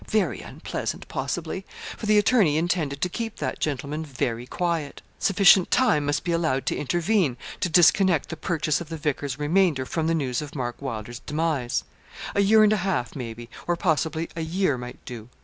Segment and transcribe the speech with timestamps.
[0.09, 1.63] Very unpleasant, possibly!
[1.95, 5.03] For the attorney intended to keep that gentleman very quiet.
[5.19, 9.85] Sufficient time must be allowed to intervene to disconnect the purchase of the vicar's remainder
[9.85, 11.83] from the news of Mark Wylder's demise.
[12.33, 15.29] A year and a half, maybe, or possibly a year might do.